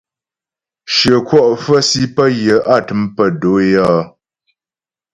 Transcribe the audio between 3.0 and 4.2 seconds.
si pə́ do'o é áa.